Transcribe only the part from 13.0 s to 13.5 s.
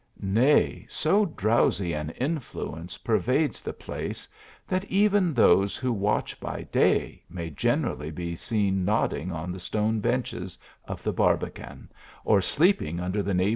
the neigh 130 THE ALHAMBEA.